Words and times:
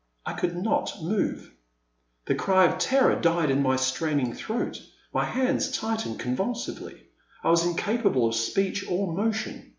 I 0.25 0.33
could 0.33 0.55
not 0.57 0.99
move. 1.03 1.51
The 2.25 2.33
cry 2.33 2.65
of 2.65 2.79
terror 2.79 3.13
died 3.21 3.51
in 3.51 3.61
my 3.61 3.75
straining 3.75 4.33
throat, 4.33 4.81
my 5.13 5.25
hands 5.25 5.69
tight 5.77 5.99
ened 6.05 6.17
convtdsively; 6.17 7.01
I 7.43 7.49
was 7.51 7.67
incapable 7.67 8.27
of 8.27 8.33
speech 8.33 8.83
or 8.89 9.13
motion. 9.13 9.69